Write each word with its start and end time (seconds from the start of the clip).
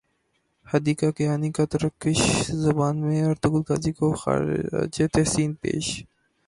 حدیقہ 0.65 1.09
کیانی 1.17 1.51
کا 1.55 1.65
ترکش 1.71 2.19
زبان 2.63 2.95
میں 3.05 3.21
ارطغرل 3.23 3.63
غازی 3.69 3.91
کو 3.99 4.07
خراج 4.21 5.01
تحسین 5.13 5.51
پیش 5.61 5.85